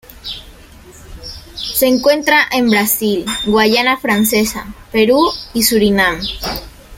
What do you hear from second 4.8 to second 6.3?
Perú y Surinam.